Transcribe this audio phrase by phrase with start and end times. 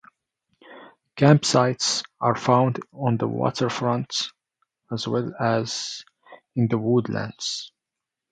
[1.15, 4.29] Campsites are found on the waterfront
[4.91, 6.03] as well as
[6.55, 7.71] in woodlands.